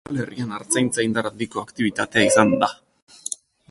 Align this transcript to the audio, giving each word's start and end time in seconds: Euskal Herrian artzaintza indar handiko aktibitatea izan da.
Euskal 0.03 0.21
Herrian 0.21 0.55
artzaintza 0.59 1.05
indar 1.09 1.29
handiko 1.31 1.63
aktibitatea 1.67 2.29
izan 2.33 2.59
da. 2.65 2.75